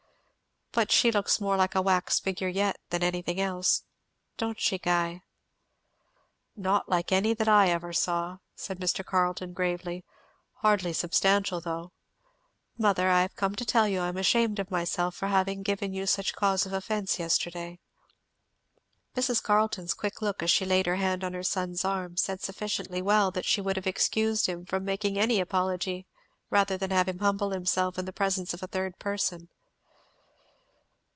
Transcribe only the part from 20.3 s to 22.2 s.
as she laid her hand on her son's arm,